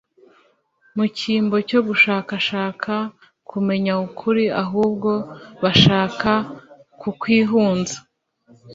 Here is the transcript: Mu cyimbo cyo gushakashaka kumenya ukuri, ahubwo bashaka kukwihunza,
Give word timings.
Mu 0.95 1.05
cyimbo 1.17 1.57
cyo 1.69 1.79
gushakashaka 1.87 2.93
kumenya 3.49 3.93
ukuri, 4.05 4.45
ahubwo 4.63 5.11
bashaka 5.63 6.31
kukwihunza, 7.01 7.97